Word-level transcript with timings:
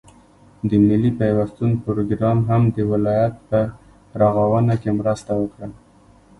د 0.69 0.71
ملي 0.87 1.11
پيوستون 1.19 1.71
پروگرام 1.83 2.39
هم 2.49 2.61
د 2.75 2.77
ولايت 2.91 3.33
په 3.49 3.59
رغاونه 4.19 4.73
كې 4.81 4.91
مرسته 4.99 5.31
وكړه، 5.41 5.67